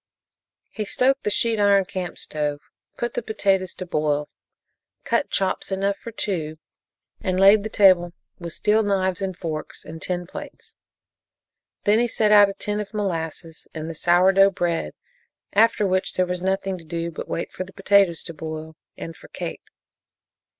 He 0.71 0.83
stoked 0.83 1.21
the 1.21 1.29
sheet 1.29 1.59
iron 1.59 1.85
camp 1.85 2.17
stove, 2.17 2.59
put 2.97 3.13
the 3.13 3.21
potatoes 3.21 3.75
to 3.75 3.85
boil, 3.85 4.29
cut 5.03 5.29
chops 5.29 5.71
enough 5.71 5.95
for 5.99 6.11
two 6.11 6.57
and 7.21 7.39
laid 7.39 7.61
the 7.61 7.69
table 7.69 8.11
with 8.39 8.47
the 8.53 8.55
steel 8.55 8.81
knives 8.81 9.21
and 9.21 9.37
forks 9.37 9.85
and 9.85 10.01
tin 10.01 10.25
plates. 10.25 10.75
Then 11.83 11.99
he 11.99 12.07
set 12.07 12.31
out 12.31 12.49
a 12.49 12.55
tin 12.55 12.79
of 12.79 12.95
molasses 12.95 13.67
and 13.75 13.87
the 13.87 13.93
sour 13.93 14.31
dough 14.31 14.49
bread, 14.49 14.93
after 15.53 15.85
which 15.85 16.15
there 16.15 16.25
was 16.25 16.41
nothing 16.41 16.79
to 16.79 16.83
do 16.83 17.11
but 17.11 17.27
wait 17.27 17.51
for 17.51 17.63
the 17.63 17.71
potatoes 17.73 18.23
to 18.23 18.33
boil, 18.33 18.77
and 18.97 19.15
for 19.15 19.27
Kate. 19.27 19.61